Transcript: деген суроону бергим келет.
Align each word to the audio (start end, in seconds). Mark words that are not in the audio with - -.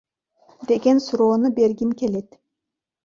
деген 0.71 1.01
суроону 1.07 1.53
бергим 1.61 1.93
келет. 2.01 2.29